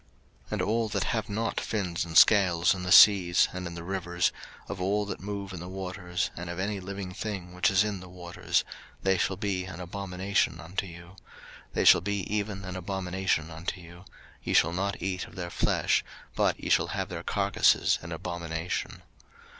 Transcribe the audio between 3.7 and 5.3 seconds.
the rivers, of all that